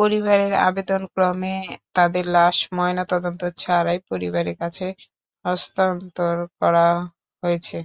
[0.00, 1.54] পরিবারের আবেদনক্রমে
[1.94, 4.86] তাদের লাশ ময়নাতদন্ত ছাড়াই পরিবারের কাছে
[5.44, 6.86] হস্তান্তর করা
[7.42, 7.76] হয়েছে।